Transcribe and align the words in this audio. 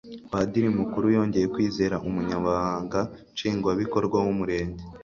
padiri 0.31 0.67
mukuru 0.79 1.05
yongeye 1.15 1.45
kwizeza 1.53 2.01
umunyamabanga 2.07 2.99
nshingwabikorwa 3.33 4.17
w'umurenge 4.25 4.81